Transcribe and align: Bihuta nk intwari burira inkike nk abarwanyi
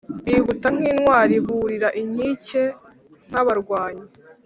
Bihuta 0.25 0.67
nk 0.75 0.83
intwari 0.91 1.35
burira 1.45 1.89
inkike 2.01 2.63
nk 3.29 3.35
abarwanyi 3.41 4.05